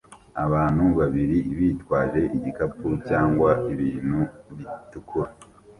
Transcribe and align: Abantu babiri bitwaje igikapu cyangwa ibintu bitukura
Abantu 0.45 0.83
babiri 0.99 1.37
bitwaje 1.57 2.21
igikapu 2.37 2.87
cyangwa 3.07 3.49
ibintu 3.73 4.19
bitukura 4.57 5.31